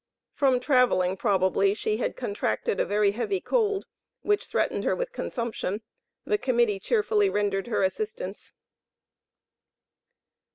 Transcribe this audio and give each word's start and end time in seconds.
From 0.33 0.59
traveling, 0.59 1.15
probably, 1.15 1.75
she 1.75 1.97
had 1.97 2.15
contracted 2.15 2.79
a 2.79 2.85
very 2.87 3.11
heavy 3.11 3.39
cold, 3.39 3.85
which 4.23 4.47
threatened 4.47 4.83
her 4.83 4.95
with 4.95 5.11
consumption. 5.11 5.83
The 6.25 6.39
Committee 6.39 6.79
cheerfully 6.79 7.29
rendered 7.29 7.67
her 7.67 7.83
assistance. 7.83 8.51